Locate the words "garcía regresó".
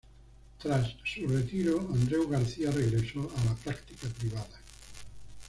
2.27-3.31